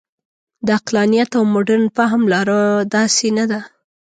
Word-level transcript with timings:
د 0.65 0.67
عقلانیت 0.77 1.29
او 1.37 1.43
مډرن 1.53 1.83
فهم 1.97 2.21
لاره 2.33 2.59
داسې 2.95 3.27
نه 3.37 3.45
ده. 3.51 3.59